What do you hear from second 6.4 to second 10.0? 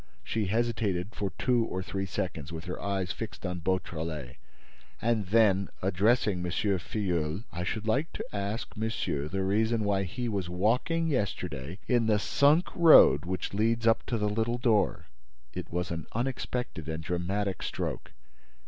M. Filleul: "I should like you to ask monsieur the reason